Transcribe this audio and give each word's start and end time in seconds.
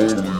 Holy 0.00 0.39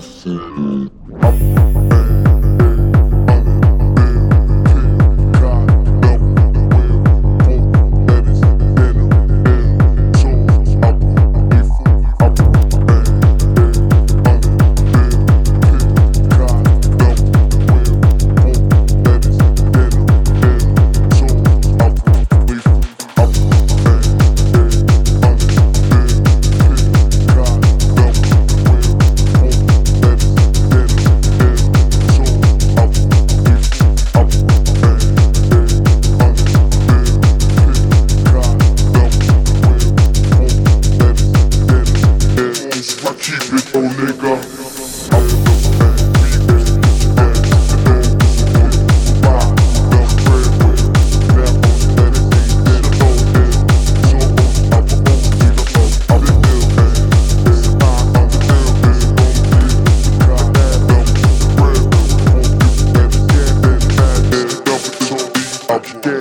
Up 65.71 65.85
there. 66.03 66.20